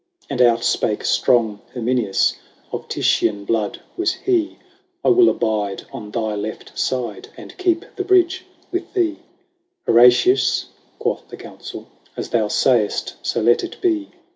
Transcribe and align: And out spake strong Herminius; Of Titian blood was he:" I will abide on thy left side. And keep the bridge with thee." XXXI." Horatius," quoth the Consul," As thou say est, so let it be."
And 0.31 0.41
out 0.41 0.63
spake 0.63 1.05
strong 1.05 1.61
Herminius; 1.75 2.35
Of 2.71 2.87
Titian 2.87 3.45
blood 3.45 3.81
was 3.95 4.13
he:" 4.13 4.57
I 5.05 5.09
will 5.09 5.29
abide 5.29 5.83
on 5.93 6.09
thy 6.09 6.33
left 6.33 6.75
side. 6.75 7.29
And 7.37 7.55
keep 7.59 7.85
the 7.97 8.03
bridge 8.03 8.43
with 8.71 8.93
thee." 8.95 9.17
XXXI." 9.17 9.19
Horatius," 9.85 10.65
quoth 10.97 11.27
the 11.27 11.37
Consul," 11.37 11.85
As 12.17 12.29
thou 12.29 12.47
say 12.47 12.83
est, 12.85 13.15
so 13.21 13.41
let 13.43 13.63
it 13.63 13.79
be." 13.79 14.07